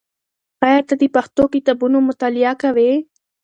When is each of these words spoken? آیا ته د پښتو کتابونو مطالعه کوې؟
آیا 0.65 0.81
ته 0.87 0.93
د 1.01 1.03
پښتو 1.15 1.43
کتابونو 1.53 1.97
مطالعه 2.09 2.53
کوې؟ 2.61 2.91